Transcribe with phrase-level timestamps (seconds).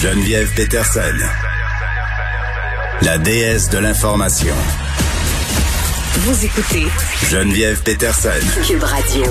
[0.00, 1.00] Geneviève Peterson,
[3.02, 4.54] la déesse de l'information.
[6.18, 6.86] Vous écoutez
[7.28, 8.28] Geneviève Peterson.
[8.64, 9.24] Cube Radio.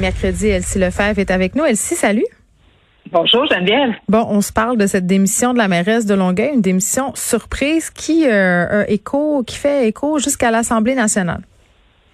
[0.00, 1.64] Mercredi, Elsie Lefebvre est avec nous.
[1.64, 2.26] Elsie, salut.
[3.12, 3.94] Bonjour Geneviève.
[4.08, 7.90] Bon, on se parle de cette démission de la mairesse de Longueuil, une démission surprise
[7.90, 11.42] qui euh, écho, qui fait écho jusqu'à l'Assemblée nationale.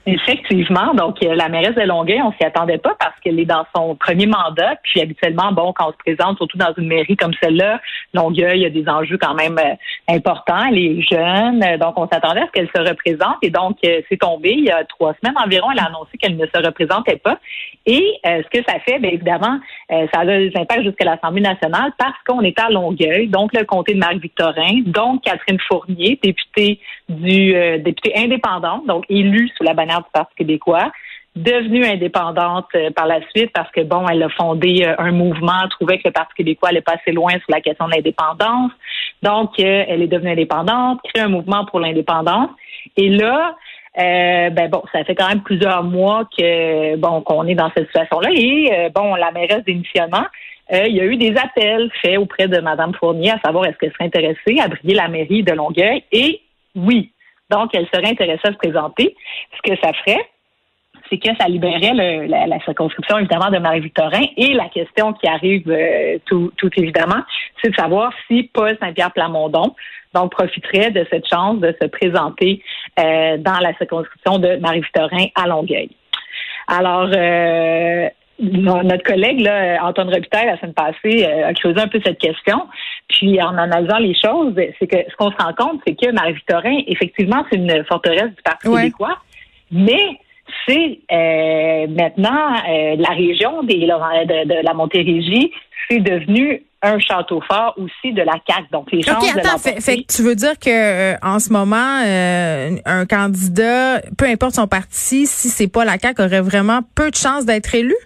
[0.06, 0.94] Effectivement.
[0.94, 3.94] Donc, euh, la mairesse de Longueuil, on s'y attendait pas parce qu'elle est dans son
[3.94, 4.76] premier mandat.
[4.82, 7.80] Puis, habituellement, bon, quand on se présente, surtout dans une mairie comme celle-là,
[8.14, 9.59] Longueuil a des enjeux quand même
[10.08, 10.64] euh, importants.
[10.68, 11.60] Elle est jeune.
[11.78, 13.36] Donc, on s'attendait à ce qu'elle se représente.
[13.42, 14.52] Et donc, euh, c'est tombé.
[14.52, 17.38] Il y a trois semaines environ, elle a annoncé qu'elle ne se représentait pas.
[17.86, 22.16] Et ce que ça fait, bien évidemment, ça a des impacts jusqu'à l'Assemblée nationale parce
[22.26, 28.12] qu'on est à Longueuil, donc le comté de Marc-Victorin, donc Catherine Fournier, députée du députée
[28.14, 30.92] indépendante, donc élue sous la bannière du Parti québécois
[31.37, 35.68] devenue indépendante euh, par la suite parce que bon, elle a fondé euh, un mouvement,
[35.70, 38.73] trouvait que le Parti québécois allait pas assez loin sur la question de l'indépendance.
[39.23, 42.51] Donc, euh, elle est devenue indépendante, crée un mouvement pour l'indépendance.
[42.96, 43.56] Et là,
[43.96, 48.30] ben bon, ça fait quand même plusieurs mois que bon qu'on est dans cette situation-là.
[48.32, 50.24] Et bon, la mairesse d'initialement,
[50.71, 53.93] il y a eu des appels faits auprès de Mme Fournier à savoir est-ce qu'elle
[53.93, 56.04] serait intéressée à briller la mairie de Longueuil.
[56.12, 56.40] Et
[56.76, 57.10] oui,
[57.51, 59.16] donc, elle serait intéressée à se présenter.
[59.56, 60.29] Ce que ça ferait,
[61.10, 64.22] c'est que ça libérait la, circonscription, évidemment, de Marie-Victorin.
[64.37, 67.22] Et la question qui arrive euh, tout, évidemment,
[67.62, 69.75] c'est de savoir si Paul Saint-Pierre Plamondon
[70.15, 72.62] donc profiterait de cette chance de se présenter
[72.98, 75.91] euh, dans la circonscription de Marie-Victorin à Longueuil.
[76.66, 82.19] Alors, euh, notre collègue, là, Antoine Robitaille, la semaine passée, a creusé un peu cette
[82.19, 82.66] question.
[83.09, 86.78] Puis en analysant les choses, c'est que ce qu'on se rend compte, c'est que Marie-Victorin,
[86.87, 89.19] effectivement, c'est une forteresse du Parti québécois,
[89.70, 90.19] mais
[90.66, 95.53] c'est euh, maintenant euh, la région des, de, la Montérégie,
[95.88, 98.69] c'est devenu un château fort aussi de la CAQ.
[98.71, 102.03] Donc les chances attends, de fait, fait, tu veux dire que euh, en ce moment,
[102.84, 107.17] un candidat, peu importe son parti, si c'est pas la CAQ, aurait vraiment peu de
[107.17, 107.97] chances d'être élu?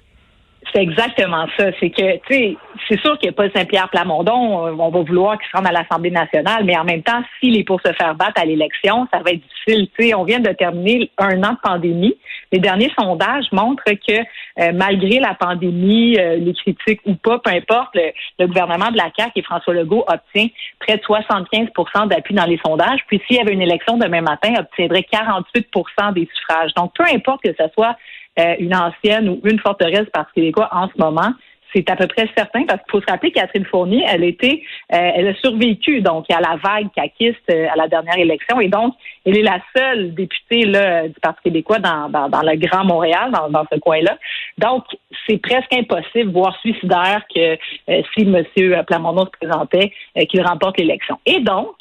[0.75, 1.66] C'est exactement ça.
[1.81, 2.56] C'est que, tu sais,
[2.89, 4.66] c'est sûr qu'il n'y a pas Saint-Pierre Plamondon.
[4.66, 7.56] Euh, on va vouloir qu'il se rende à l'Assemblée nationale, mais en même temps, s'il
[7.59, 9.89] est pour se faire battre à l'élection, ça va être difficile.
[9.99, 12.16] Tu sais, on vient de terminer un an de pandémie.
[12.53, 14.13] Les derniers sondages montrent que
[14.61, 17.97] euh, malgré la pandémie, euh, les critiques ou pas, peu importe,
[18.39, 20.49] le, gouvernement de la CAQ et François Legault obtient
[20.79, 23.01] près de 75% d'appui dans les sondages.
[23.07, 26.75] Puis s'il y avait une élection demain matin, obtiendrait 48% des suffrages.
[26.75, 27.97] Donc, peu importe que ce soit
[28.39, 31.33] euh, une ancienne ou une forteresse parce québécois en ce moment.
[31.75, 34.62] C'est à peu près certain parce qu'il faut se rappeler Catherine Fournier, elle était,
[34.93, 38.69] euh, elle a survécu donc à la vague caquiste euh, à la dernière élection et
[38.69, 38.94] donc
[39.25, 43.31] elle est la seule députée là, du Parti québécois dans, dans, dans le Grand Montréal,
[43.33, 44.19] dans, dans ce coin-là.
[44.59, 44.84] Donc
[45.27, 47.56] c'est presque impossible, voire suicidaire, que
[47.87, 48.44] si M.
[48.87, 49.93] Plamondon se présentait,
[50.28, 51.19] qu'il remporte l'élection.
[51.27, 51.75] Et donc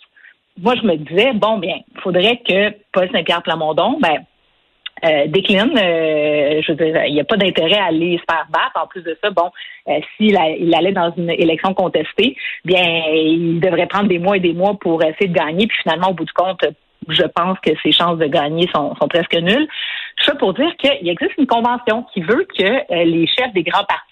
[0.60, 4.24] moi, je me disais, bon, bien, faudrait que Paul Saint-Pierre Plamondon, ben,
[5.04, 5.72] euh, décline.
[5.78, 8.72] Euh, je veux dire, il n'y a pas d'intérêt à aller se faire battre.
[8.76, 9.52] En plus de ça, bon,
[9.88, 12.36] euh, s'il il allait dans une élection contestée,
[12.66, 15.68] bien, il devrait prendre des mois et des mois pour essayer de gagner.
[15.68, 16.66] Puis finalement, au bout du compte,
[17.08, 19.68] je pense que ses chances de gagner sont, sont presque nulles.
[20.26, 24.11] Ça pour dire qu'il existe une convention qui veut que les chefs des grands partis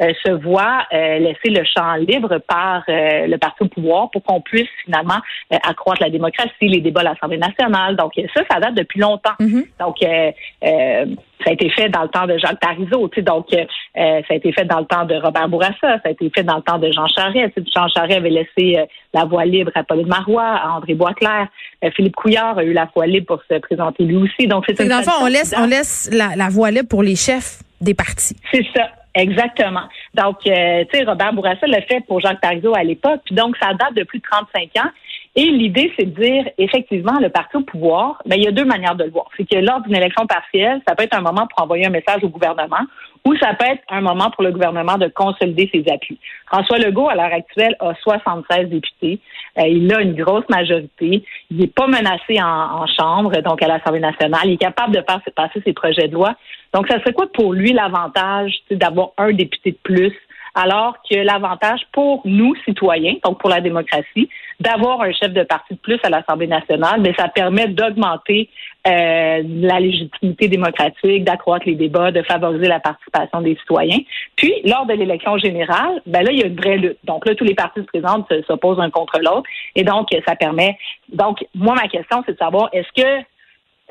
[0.00, 4.22] euh, se voit euh, laisser le champ libre par euh, le parti au pouvoir pour
[4.22, 7.96] qu'on puisse finalement accroître la démocratie, les débats à l'Assemblée nationale.
[7.96, 9.34] Donc ça, ça date depuis longtemps.
[9.40, 9.64] Mm-hmm.
[9.78, 14.00] Donc ça a été fait dans le temps de Jacques Parizeau, tu sais, donc ça
[14.28, 16.62] a été fait dans le temps de Robert Bourassa, ça a été fait dans le
[16.62, 17.58] temps de Jean Charest.
[17.74, 18.78] Jean Charest avait laissé
[19.14, 21.48] la voie libre à Pauline Marois, à André Boisclair.
[21.96, 24.46] Philippe Couillard a eu la voie libre pour se présenter lui aussi.
[24.46, 27.16] Donc c'est dans le fond, on laisse, on laisse la, la voie libre pour les
[27.16, 28.36] chefs des partis.
[28.52, 28.90] C'est ça.
[29.14, 29.88] Exactement.
[30.14, 33.74] Donc, euh, tu sais, Robert Bourassa l'a fait pour Jacques Parizeau à l'époque, donc ça
[33.74, 34.90] date de plus de 35 ans.
[35.36, 38.64] Et l'idée, c'est de dire, effectivement, le parti au pouvoir, ben, il y a deux
[38.64, 39.26] manières de le voir.
[39.36, 42.24] C'est que lors d'une élection partielle, ça peut être un moment pour envoyer un message
[42.24, 42.84] au gouvernement
[43.24, 46.18] ou ça peut être un moment pour le gouvernement de consolider ses appuis.
[46.46, 49.20] François Legault, à l'heure actuelle, a 76 députés.
[49.58, 51.22] Euh, il a une grosse majorité.
[51.50, 54.40] Il n'est pas menacé en, Chambre, donc à l'Assemblée nationale.
[54.46, 56.34] Il est capable de passer, passer ses projets de loi.
[56.72, 60.12] Donc, ça serait quoi pour lui l'avantage d'avoir un député de plus
[60.54, 65.74] alors que l'avantage pour nous, citoyens, donc pour la démocratie, d'avoir un chef de parti
[65.74, 68.48] de plus à l'Assemblée nationale, mais ça permet d'augmenter
[68.86, 73.98] euh, la légitimité démocratique, d'accroître les débats, de favoriser la participation des citoyens.
[74.36, 76.98] Puis, lors de l'élection générale, ben là, il y a une vraie lutte.
[77.04, 80.76] Donc là, tous les partis se présentent, s'opposent un contre l'autre, et donc ça permet.
[81.12, 83.24] Donc, moi, ma question, c'est de savoir est-ce que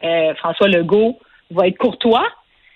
[0.04, 1.20] euh, François Legault
[1.52, 2.26] va être courtois,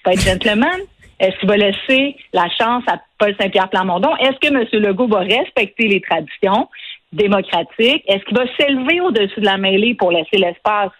[0.05, 0.79] va être gentleman,
[1.23, 4.13] Est-ce qu'il va laisser la chance à Paul Saint-Pierre Plamondon?
[4.17, 4.67] Est-ce que M.
[4.83, 6.67] Legault va respecter les traditions
[7.13, 8.03] démocratiques?
[8.07, 10.91] Est-ce qu'il va s'élever au-dessus de la mêlée pour laisser l'espace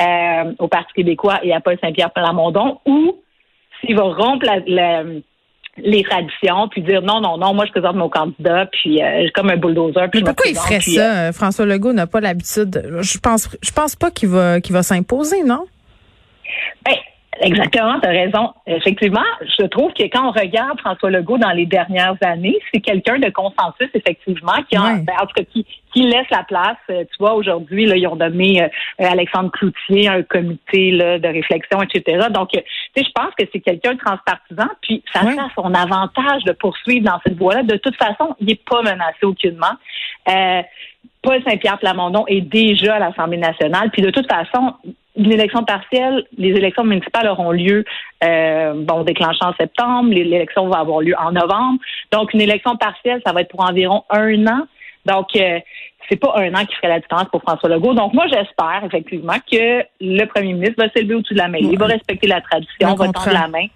[0.00, 2.80] euh, au Parti québécois et à Paul Saint-Pierre Plamondon?
[2.86, 3.18] Ou
[3.80, 4.46] s'il va rompre
[5.76, 9.48] les traditions, puis dire non, non, non, moi je présente mon candidat, puis euh, comme
[9.50, 10.10] un bulldozer.
[10.10, 11.28] Puis pourquoi il ferait ça?
[11.28, 12.98] Euh, François Legault n'a pas l'habitude.
[13.00, 15.66] Je pense, je pense pas qu'il va, qu'il va s'imposer, non?
[16.84, 16.96] Ben,
[17.40, 18.52] Exactement, tu as raison.
[18.66, 23.18] Effectivement, je trouve que quand on regarde François Legault dans les dernières années, c'est quelqu'un
[23.18, 26.76] de consensus, effectivement, qui, ben, en tout cas, qui, qui laisse la place.
[26.90, 31.28] Euh, tu vois, aujourd'hui, là, ils ont nommé euh, Alexandre Cloutier, un comité là, de
[31.28, 32.26] réflexion, etc.
[32.30, 32.60] Donc, euh,
[32.94, 36.52] tu sais, je pense que c'est quelqu'un de transpartisan, puis ça fait son avantage de
[36.52, 37.62] poursuivre dans cette voie-là.
[37.62, 39.74] De toute façon, il n'est pas menacé aucunement.
[40.28, 40.62] Euh,
[41.22, 44.74] Paul Saint-Pierre Plamondon est déjà à l'Assemblée nationale, puis de toute façon,
[45.18, 47.84] une élection partielle, les élections municipales auront lieu,
[48.24, 51.80] euh, bon, déclenchées en septembre, l'élection va avoir lieu en novembre.
[52.12, 54.66] Donc, une élection partielle, ça va être pour environ un an.
[55.04, 55.58] Donc, euh,
[56.08, 57.94] c'est pas un an qui ferait la différence pour François Legault.
[57.94, 61.58] Donc, moi, j'espère effectivement que le premier ministre va s'élever au-dessus de la main.
[61.60, 63.66] Il va respecter la tradition, va tendre la main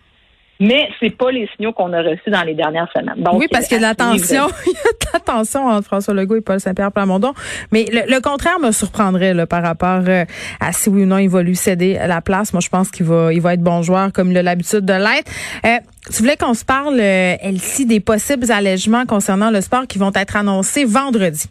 [0.62, 3.20] mais c'est pas les signaux qu'on a reçus dans les dernières semaines.
[3.20, 5.66] Donc, oui, parce qu'il y a de la tension, il y a de la tension
[5.66, 7.34] entre François Legault et Paul Saint-Pierre Plamondon.
[7.72, 10.24] Mais le, contraire me surprendrait là, par rapport euh,
[10.60, 12.52] à si oui ou non il va lui céder la place.
[12.52, 14.92] Moi, je pense qu'il va, il va être bon joueur comme il a l'habitude de
[14.92, 15.30] l'être.
[15.66, 15.78] Euh,
[16.12, 20.12] tu voulais qu'on se parle, euh, Elsie, des possibles allègements concernant le sport qui vont
[20.14, 21.48] être annoncés vendredi.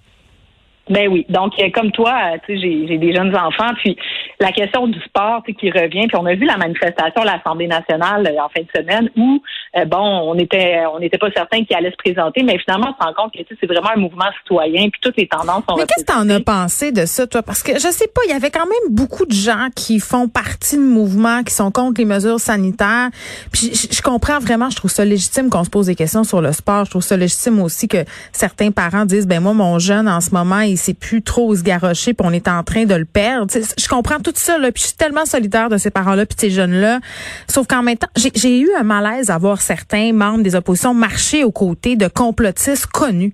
[0.91, 1.25] Ben oui.
[1.29, 3.97] Donc, euh, comme toi, euh, tu sais, j'ai des jeunes enfants, puis
[4.41, 8.27] la question du sport qui revient, puis on a vu la manifestation à l'Assemblée nationale
[8.27, 9.41] euh, en fin de semaine où,
[9.87, 13.07] bon, on était on n'était pas certain qu'il allait se présenter, mais finalement, on se
[13.07, 16.03] rend compte que c'est vraiment un mouvement citoyen, puis toutes les tendances sont Mais qu'est-ce
[16.03, 17.41] que tu en as pensé de ça, toi?
[17.41, 20.27] Parce que je sais pas, il y avait quand même beaucoup de gens qui font
[20.27, 23.09] partie du mouvement, qui sont contre les mesures sanitaires.
[23.53, 26.51] Puis je, comprends vraiment, je trouve ça légitime qu'on se pose des questions sur le
[26.51, 26.83] sport.
[26.83, 28.03] Je trouve ça légitime aussi que
[28.33, 31.63] certains parents disent, ben moi, mon jeune, en ce moment, il c'est plus trop se
[31.63, 33.51] garrocher, puis on est en train de le perdre.
[33.53, 36.49] je comprends tout ça, là, puis je suis tellement solidaire de ces parents-là, puis ces
[36.49, 36.99] jeunes-là.
[37.47, 41.43] Sauf qu'en même temps, j'ai eu un malaise à voir certains membres des oppositions marcher
[41.43, 43.33] aux côtés de complotistes connus.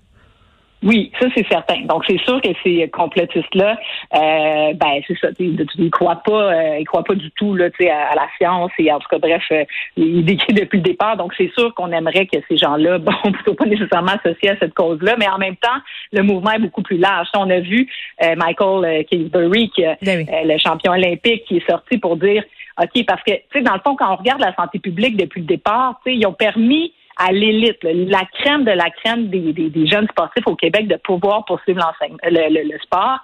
[0.84, 1.82] Oui, ça c'est certain.
[1.86, 3.80] Donc c'est sûr que ces complotistes-là,
[4.14, 7.66] euh, ben c'est ça, ils ne croient pas, euh, ils croient pas du tout là,
[7.66, 9.64] à, à la science et en tout cas bref, euh,
[9.96, 11.18] ils décrivent depuis le départ.
[11.18, 13.12] Donc c'est sûr qu'on aimerait que ces gens-là, bon,
[13.44, 15.80] soient pas nécessairement associés à cette cause-là, mais en même temps,
[16.12, 17.28] le mouvement est beaucoup plus large.
[17.36, 17.88] On a vu
[18.24, 22.44] euh, Michael Kingsbury, qui, ben le champion olympique, qui est sorti pour dire,
[22.80, 25.42] ok, parce que tu sais dans le fond quand on regarde la santé publique depuis
[25.42, 29.52] le départ, tu sais, ils ont permis à l'élite, la crème de la crème des,
[29.52, 33.20] des, jeunes sportifs au Québec de pouvoir poursuivre l'enseignement, le, le, sport.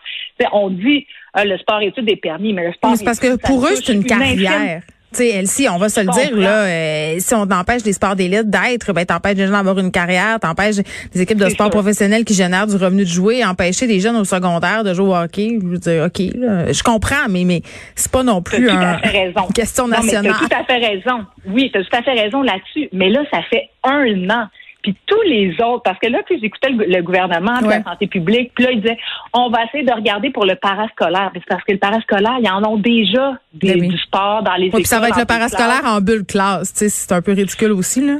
[0.51, 1.05] on dit
[1.37, 2.95] euh, le sport études est permis, mais le sport.
[2.95, 4.81] c'est parce que pour eux, c'est une carrière.
[5.13, 8.15] Tu sais, Elsie, on va se le dire, là, euh, si on empêche les sports
[8.15, 10.77] d'élite d'être, ben, t'empêches les gens d'avoir une carrière, t'empêches
[11.13, 14.23] des équipes de sport professionnels qui génèrent du revenu de jouer, empêcher les jeunes au
[14.23, 15.59] secondaire de jouer au hockey.
[15.61, 17.61] Je veux dire, OK, là, je comprends, mais, mais
[17.95, 20.33] c'est pas non plus un, une question nationale.
[20.39, 21.25] Tu as tout à fait raison.
[21.47, 22.89] Oui, tu as tout à fait raison là-dessus.
[22.91, 24.47] Mais là, ça fait un an
[24.83, 28.51] puis tous les autres, parce que là, puis j'écoutais le, gouvernement, de la santé publique,
[28.53, 28.97] puis là, ils disaient,
[29.33, 31.31] on va essayer de regarder pour le parascolaire.
[31.33, 34.67] C'est parce que le parascolaire, ils en ont déjà des, ben du sport dans les
[34.67, 34.81] écoles.
[34.81, 37.71] Puis ça va être le parascolaire en bulle classe, tu sais, c'est un peu ridicule
[37.71, 38.17] aussi, là.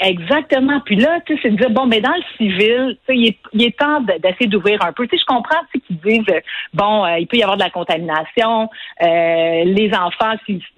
[0.00, 0.80] Exactement.
[0.80, 3.28] Puis là, tu sais, c'est de dire, bon, mais dans le civil, tu sais, il
[3.28, 5.06] est, il est temps d'essayer d'ouvrir un peu.
[5.06, 6.34] Tu sais, je comprends, tu sais, qu'ils disent,
[6.74, 8.68] bon, euh, il peut y avoir de la contamination,
[9.02, 10.34] euh, les enfants,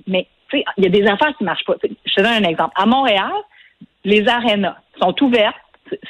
[0.07, 1.75] mais, tu sais, il y a des affaires qui marchent pas.
[1.83, 2.73] je te donne un exemple.
[2.77, 3.33] À Montréal,
[4.05, 5.57] les arénas sont ouvertes.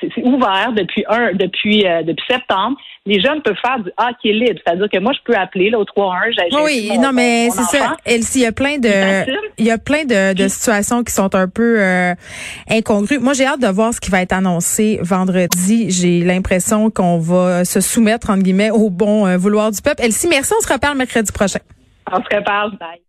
[0.01, 2.77] C'est ouvert depuis un depuis euh, depuis septembre.
[3.07, 5.85] Les jeunes peuvent faire du hockey libre, c'est-à-dire que moi je peux appeler là, au
[5.85, 6.65] 3-1.
[6.65, 7.97] Oui, non mais c'est ça.
[8.07, 9.27] Elsie, il y a plein de
[9.59, 12.15] il y a plein de, de situations qui sont un peu euh,
[12.71, 13.19] incongrues.
[13.19, 15.91] Moi j'ai hâte de voir ce qui va être annoncé vendredi.
[15.91, 20.03] J'ai l'impression qu'on va se soumettre entre guillemets au bon euh, vouloir du peuple.
[20.05, 20.55] Elsie, merci.
[20.57, 21.61] On se reparle mercredi prochain.
[22.13, 22.79] On se reparle.
[22.79, 23.01] Bye.